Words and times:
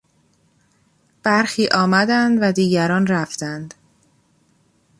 برخی 1.23 1.67
آمدند 1.71 2.37
و 2.41 2.51
دیگران 2.51 3.07
رفتند. 3.07 3.73